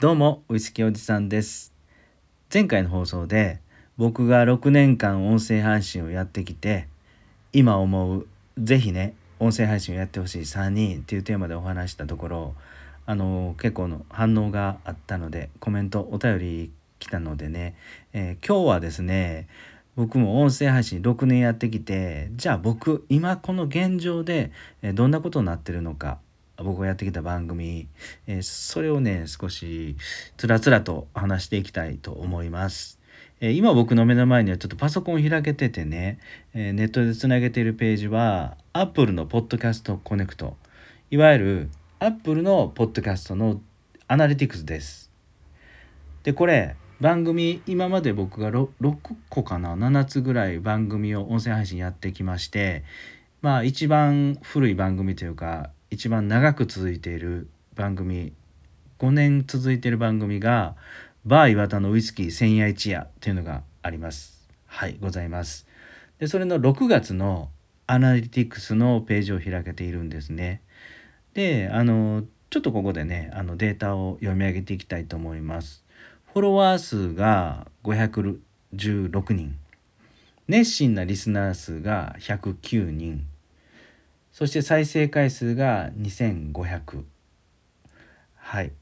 [0.00, 1.74] どうも、ウイスキーおじさんです。
[2.50, 3.60] 前回の放送で
[3.98, 6.88] 僕が6年間音声配信をやってきて、
[7.52, 8.26] 今思う、
[8.56, 12.54] ぜひね、音声配信をやってほしい3人っていうテーマでお話したところ、
[13.04, 17.76] あの、結構の反応があったので、コメント、お便り来たのでね、
[18.14, 19.48] えー、今日はですね、
[19.96, 24.50] 僕も音声配信6年やってきて、じゃあ僕、今この現状で
[24.94, 26.20] どんなことになってるのか、
[26.62, 27.88] 僕がやってきた番組、
[28.26, 29.96] えー、それをね少し
[30.36, 32.98] つらつらと話していきたいと思います。
[33.42, 36.18] え、今僕の目の前にはちょっとパソコン開けててね、
[36.52, 40.52] え、ネットでつなげているページは Apple の Podcast Connect
[41.10, 43.60] いわゆる Apple の Podcast の
[44.08, 45.10] アナリティクスです。
[46.22, 48.96] でこれ番組今まで僕が 6, 6
[49.30, 52.84] 個かな7つぐらい番組を音声配信やってきまして
[53.40, 58.32] まあ一番古い番組というか一番長く続いている番組
[59.00, 60.76] 5年続いている番組が
[61.24, 64.48] バー岩田のウイスキー千夜一夜というのがあります。
[64.66, 65.66] はいございます。
[66.18, 67.50] でそれの6月の
[67.88, 70.62] アナリティクスのページを開けているんですね。
[71.34, 75.84] であのちょっとここでねあのデータを読み上げていきたいと思います。
[76.32, 79.58] フォロワー数が516人。
[80.46, 83.26] 熱心なリスナー数が109人。
[84.32, 87.04] そして再生回数が2500
[88.36, 88.72] はい。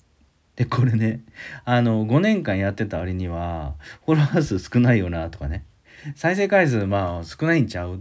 [0.56, 1.20] でこれね
[1.64, 5.64] あの5年間やってた割にはフォロワー数少ないよなとかね。
[6.16, 8.00] 再生回数まあ少ないんちゃうっ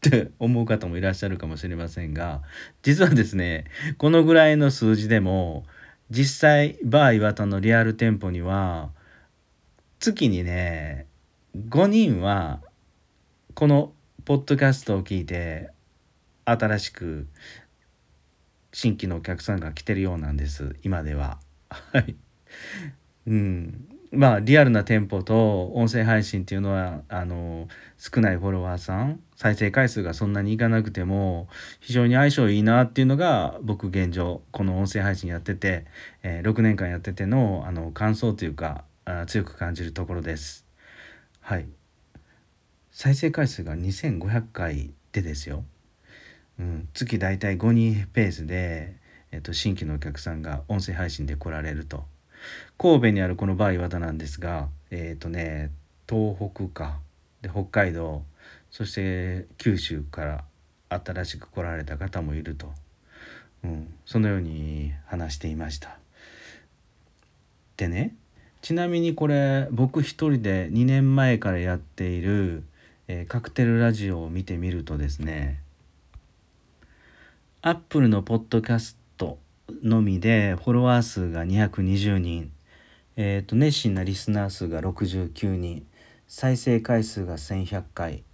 [0.00, 2.42] て 思う方もいらっしゃるかもしれませんが
[2.82, 3.64] 実はですね
[3.98, 5.64] このぐらいの数字でも
[6.10, 8.90] 実際バー岩田のリアル店舗には
[10.00, 11.06] 月にね
[11.56, 12.60] 5人は
[13.54, 13.92] この
[14.24, 15.70] ポッドキャストを聞いて
[16.44, 17.28] 新しく
[18.72, 21.38] 新規のお客さんが来てるようなんです今では。
[21.68, 22.16] はい。
[23.26, 23.88] うん。
[24.12, 31.48] まあリアルな店舗と音声配信っていうのはあの少ないフォロワーさん再生回数がそんなにいかなくても
[31.80, 35.86] 非常に相性いいなっていうのが僕現状この音声配信やってて、
[36.22, 40.66] えー、6年間やっててのあの感想というかあ強く感じるところです。
[41.40, 41.66] はい
[42.90, 45.64] 再生回数が2500回でですよ。
[46.62, 48.94] うん、月大体5人ペースで、
[49.32, 52.04] えっと、新規のお客さんが音声配信で来られると。
[52.78, 55.70] 神戸にあるこのバー岩田なんですがえっ、とね
[56.08, 57.00] 東北か。
[57.40, 58.22] で北海道。
[58.70, 60.44] そして九州から
[60.88, 62.72] 新しく来られた方もいると、
[63.64, 65.98] うん、そのように話していました。
[67.76, 68.14] でね
[68.62, 72.62] ちなみにこれ僕一人で2年前からやっている、
[73.08, 75.61] えー、カクテルラジオを見てみるとですね
[77.64, 79.38] アップルのポッドキャスト
[79.84, 82.50] のみでフォロワー数が220人、
[83.14, 85.86] えーと、熱心なリスナー数が69人
[86.26, 88.24] 再生回数が1100回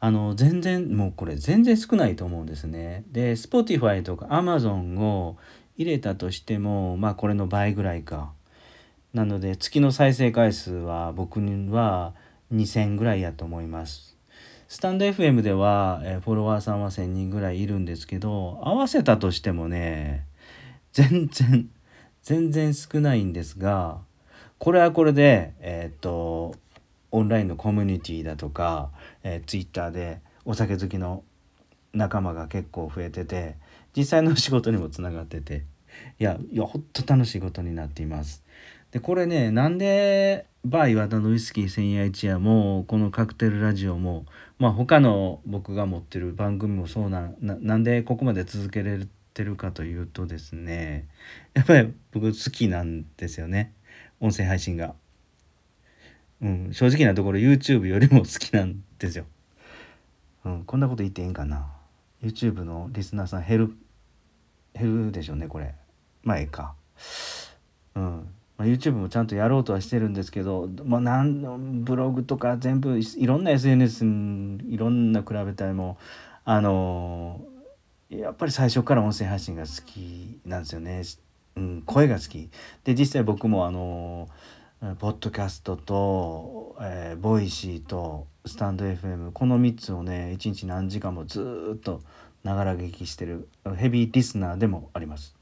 [0.00, 3.04] あの全然もうこれ全然少ないと思うんですね。
[3.12, 5.36] で Spotify とか Amazon を
[5.76, 8.32] 入れたとしてもまあこれの倍ぐらいか。
[9.12, 12.12] なので月の再生回数は僕には
[12.52, 14.13] 2000ぐらいやと思います。
[14.66, 20.26] スタンド FM では、え、フォロワーさんは1,000人ぐらいいるんですけど合わせたとしてもね
[20.92, 21.68] 全然
[22.22, 23.98] 全然少ないんですが
[24.58, 26.54] これはこれでえっ、と
[27.10, 28.90] オンラインのコミュニティだとか、
[29.22, 31.22] えー、Twitter でお酒好きの
[31.92, 33.56] 仲間が結構増えてて
[33.96, 35.64] 実際の仕事にもつながってて
[36.18, 38.43] いやいやほんと楽しいことになっています。
[38.94, 44.24] でこれねなんでバー岩田のウイスキー千夜一夜もこのカクテルラジオも
[44.60, 51.08] まあ他の僕が持ってる番組もそうななんでここまで続けられてるかというとですね
[51.54, 53.72] やっぱり僕好きなんですよね
[54.20, 54.94] 音声配信が。
[56.40, 59.24] うん、正直なところ YouTube よりも好きなんですよ。
[60.44, 61.66] うん、こんなこと言っていいんかな
[62.22, 63.76] YouTube のリスナーさん減る
[64.72, 65.74] 減るでしょうねこれ
[66.22, 66.76] まあええか。
[67.96, 75.98] うんまあ、YouTube もちゃんとやろうとはしてるんですけど、まあ、なんブログとか全部いろんな SNS いろんな比べたりも
[76.44, 77.40] あの
[78.10, 81.02] やっぱり最初から音声配信が好きなんですよね、
[81.56, 82.48] うん、声が好き
[82.84, 84.28] で実際僕もあの
[84.98, 92.02] ポッドキャストと、えー、 Voicy と stand.fm この3つをね一日何時間もずっと
[92.44, 95.34] ながら聞きしてるヘビーリスナーでもあります。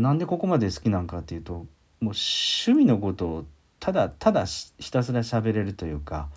[0.00, 1.64] なんでここまで好きなんかっていうともう
[2.00, 3.44] 趣味のことを
[3.80, 6.28] ただただひたすら喋れるというか、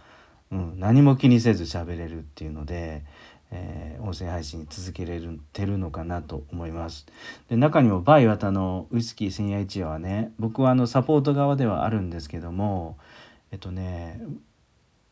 [0.52, 3.04] うん、何も気にせず喋れるっていうので
[3.52, 5.22] えー、音声配信続けれ
[5.54, 7.06] てるのかなと思います。
[7.50, 12.98] で中にもバイワタのウイスキー千夜一夜はね僕はあのサポート側ではあるんですけども
[13.52, 14.22] えっとね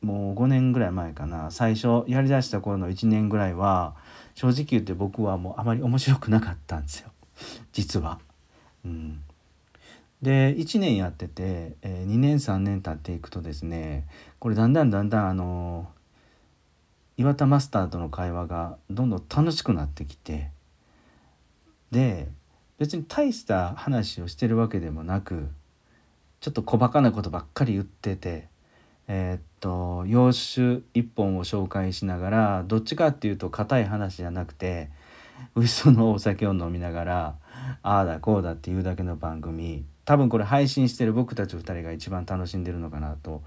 [0.01, 3.95] もう5年ぐらい前かな最初やりだした頃の1年ぐらいは
[4.35, 7.09] 正直言って僕はもうあまり面白くなかったんですよ
[7.71, 8.19] 実は。
[10.21, 14.07] で1年やってて、え、2年3年経っていくとですね
[14.39, 15.87] これだんだんだんだんあの
[17.17, 20.49] 岩田マスターとの会話がどんどん楽しくなってきて
[21.91, 22.27] で
[22.77, 25.47] 別に大した話をしてるわけでもなく
[26.41, 28.47] ちょっと小バカなことばっかり言ってて
[29.07, 34.89] えー、っと洋酒一本を紹介しながらどっちかっていうと硬い話じゃなくて
[35.53, 37.35] 嘘のお酒を飲みながら
[37.81, 43.41] ああだこうだっていうだけの番組多分これ配信してる僕たち2人が一番楽しんでるのかなと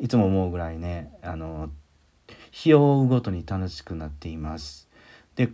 [0.00, 1.70] いつも思うぐらいねあの
[2.50, 4.88] 日を追うごとに楽しくなっています。
[5.34, 5.50] で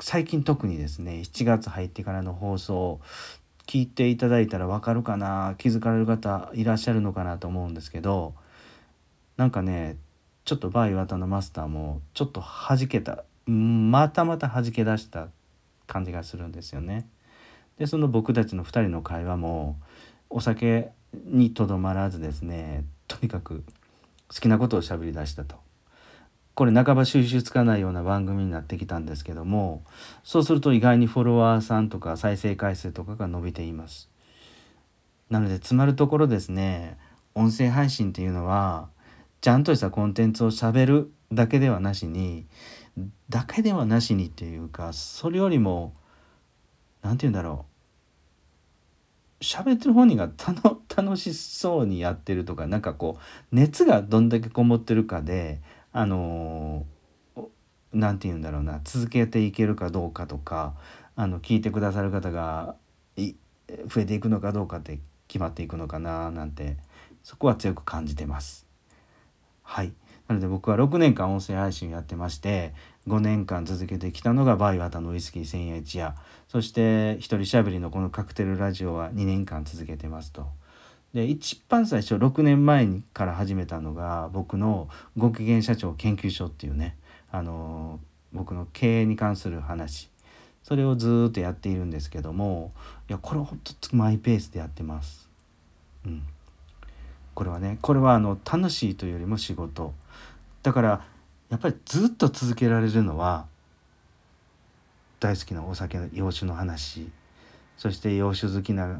[0.00, 3.00] 最近特にですね7月入ってからの放送
[3.66, 8.34] 聞いていただいたら分かるかな気づかれる方いらっしゃるのかなと思うんですけど
[9.36, 9.96] なんかね
[10.44, 15.28] ちょっとバイワタのマスターもちょっと弾けたまたまた弾け出した
[15.88, 17.08] 感じがするんですよね。
[17.78, 19.76] でその僕たちの2人の会話も
[20.30, 20.90] お酒
[21.24, 23.64] にとどまらずですねとにかく
[24.28, 25.56] 好きなことをしゃべり出したと。
[26.54, 29.84] これ半ば収集つかないような番組になってきたんですけども
[30.24, 34.10] そうすると意外にフォロワーさんとか再生回数とかが伸びています
[35.30, 36.98] なのでつまるところですね
[37.36, 38.88] 音声配信っていうのは
[39.40, 42.46] ちゃんとしたコンテンツをしゃべるだけではなしに
[43.28, 45.94] だけではなしにっていうかそれよりも
[47.02, 47.66] 何て言うんだろ
[49.40, 50.30] う喋ってる本人が
[50.96, 55.60] 楽しそうにやってるとかなんかこう熱がどんだけこもってるかで
[55.92, 56.86] あの
[57.92, 60.74] 何て言うんだろうな続けていけるかどうかとか
[61.14, 62.74] あの聞いてくださる方が
[63.86, 66.76] 増えていくのかどうかって決まっていくのかななんて
[67.22, 68.66] そこは強く感じてます。
[69.62, 69.92] はい
[70.28, 72.72] なので僕は6年間音声配信をやってまして
[73.08, 76.14] 5年間続けてきたのがバイワタのウイスキー千夜一夜
[76.48, 80.46] そして一人しゃべりのこのカクテルラジオは2年間続けてますと。
[81.14, 86.96] で一番最初6年前から始めたのが僕のご機嫌社長研究所っていうね
[87.32, 87.98] あの
[88.34, 90.10] 僕の経営に関する話
[90.62, 92.72] それをずっとやっているんですけども
[93.08, 95.30] いやこれは本当マイペースでやってます。
[96.04, 96.22] うん、
[97.34, 99.94] これはねこれはあの楽しいというよりも仕事
[100.68, 101.02] だから
[101.48, 103.46] やっぱりずっと続けられるのは
[105.18, 107.08] 大好きなお酒の洋酒の話。
[107.78, 108.98] そして洋酒好きな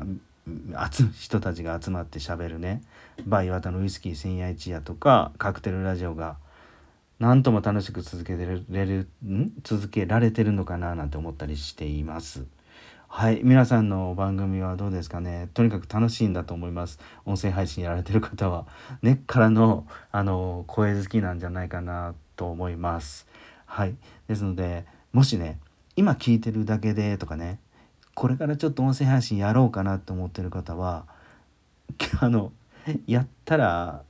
[1.15, 2.83] 人たちが集まってしゃべるね。
[3.27, 6.39] バイワタのウイスキー千夜一夜とかカクテルラジオが
[7.19, 9.53] 何とも楽しく続けてれるん？
[9.63, 10.95] 続けられてるのかな？
[10.95, 12.47] なんて思ったりしています。
[13.11, 15.49] はい皆さんの番組はどうですかね？
[15.55, 17.01] とにかく楽しいんだと思います。
[17.25, 18.67] 音声配信やられてる方は。
[19.03, 23.27] 根っからのあの声好きなんじゃないかなと思います。
[23.65, 23.97] はい。
[24.29, 25.59] ですのでもしね
[25.97, 27.59] 今聞いてるだけでとかね
[28.15, 31.07] これからちょっと音声配信やろうかなと思ってる方は
[32.21, 32.53] あの
[33.07, 34.03] やったら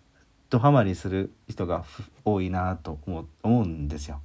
[0.51, 1.85] ドハマりする人が
[2.25, 4.21] 多いなと思うんですよ。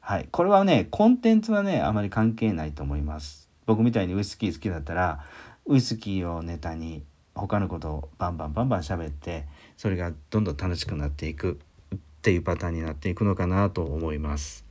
[0.00, 3.45] はい、これはねコンテンツはねあまり関係ないと思います。
[3.66, 5.24] 僕みたいにウイスキー好きだったら
[5.66, 7.02] ウイスキーをネタに
[7.34, 11.58] 他のことをバンバンバンバン喋ってそれがどんどん楽しくなっていく
[11.94, 14.64] っていうパターンになっていくのかなと思います。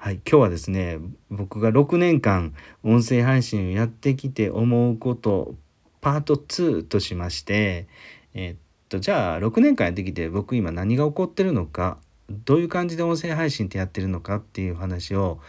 [0.00, 0.98] はい、今日はですね
[1.28, 5.56] 僕が6年間音声配信をやってきて思うこと
[6.00, 7.88] パート2としまして
[8.32, 8.56] えー、っ
[8.88, 11.98] とじゃあ6年間やってきて僕今何が起こってるのか
[12.30, 15.40] どういう感じで音声配信ってやってるのかっていう話を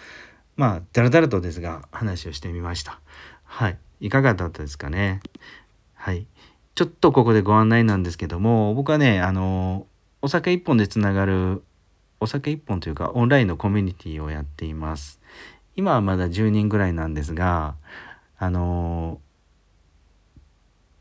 [0.60, 3.00] まあだらだらとですが話をしてみました。
[3.46, 5.22] はいいかがだったですかね？
[5.94, 6.28] はい
[6.76, 9.88] ちょっとここでご案内なんですけども僕はねあの
[10.22, 11.64] お酒一本でつながる
[12.20, 15.22] お酒一本というかオンラインのコミュニティをやっています。
[15.78, 17.76] 今はまだ10人ぐらいなんですが、
[18.38, 19.22] あの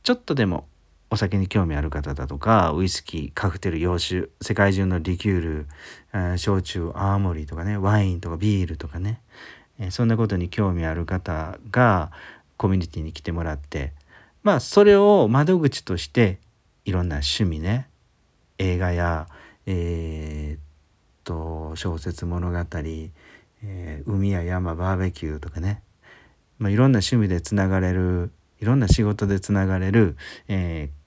[0.05, 0.69] ちょっとでも
[1.11, 5.67] お酒に興味ある方だとかウイスキーカクテル洋酒世界中のリキュール、
[6.13, 9.21] えー、焼酎泡盛とかねワインとかビールとかね、
[9.79, 12.11] えー、そんなことに興味ある方が
[12.57, 13.93] コミュニティに来てもらって
[14.43, 16.39] まあそれを窓口として
[16.85, 17.89] いろんな趣味ね
[18.59, 19.29] 映画や、
[19.67, 25.83] えー、と小説物語、えー、海や山バーベキューとかね、
[26.59, 30.17] まあ、いろんな趣味でつながれるいろんな仕事でつながれる、
[30.49, 30.98] えー、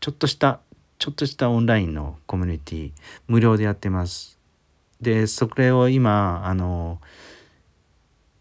[0.00, 0.60] ちょっとした
[0.98, 2.92] ちょっとしたオンラインのコミュニティ
[3.28, 4.38] 無料でやってます。
[5.00, 7.00] でそれを今あの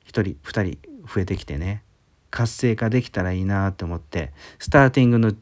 [0.06, 1.84] 1人2人増えてきてね
[2.32, 5.34] 活性化できたらいいなと思ってスターティングの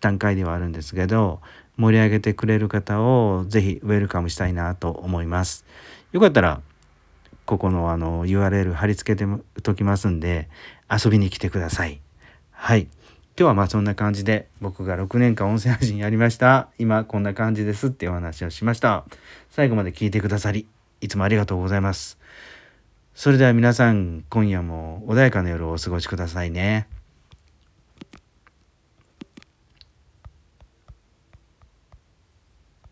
[0.00, 1.40] 段階ではあるんですけど
[1.76, 5.64] 盛り上げてくれる方をぜひウェルカムしたいなと思います。
[6.12, 6.60] よかったら
[7.46, 9.26] ここのあの URL 貼り付けて
[9.62, 10.48] ときますんで
[10.90, 12.00] 遊びに来てください。
[12.50, 12.88] はい。
[13.34, 16.68] 今日はまあそんな感じで僕が6年間音声配信やりました。
[16.78, 19.04] 今こんな感じですってお話をしました。
[19.50, 20.66] 最後まで聞いてくださり
[21.00, 22.18] いつもありがとうございます。
[23.14, 26.88] それでは皆さん今夜も穏やかな夜をお過ごしくださいね。